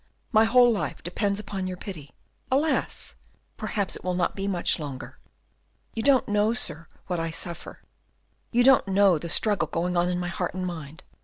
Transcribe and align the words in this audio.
my 0.31 0.45
whole 0.45 0.73
life 0.73 1.03
depends 1.03 1.39
upon 1.39 1.67
your 1.67 1.77
pity. 1.77 2.11
Alas! 2.49 3.13
perhaps 3.55 3.95
it 3.95 4.03
will 4.03 4.15
not 4.15 4.35
be 4.35 4.47
much 4.47 4.79
longer. 4.79 5.19
You 5.93 6.01
don't 6.01 6.27
know, 6.27 6.55
sir, 6.55 6.87
what 7.05 7.19
I 7.19 7.29
suffer. 7.29 7.83
You 8.51 8.63
don't 8.63 8.87
know 8.87 9.19
the 9.19 9.29
struggle 9.29 9.67
going 9.67 9.95
on 9.95 10.09
in 10.09 10.17
my 10.19 10.29
heart 10.29 10.55
and 10.55 10.65
mind. 10.65 11.03